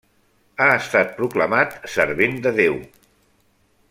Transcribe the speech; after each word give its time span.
Ha 0.63 0.69
estat 0.77 1.11
proclamat 1.19 1.77
Servent 1.97 2.41
de 2.47 2.55
Déu. 2.61 2.81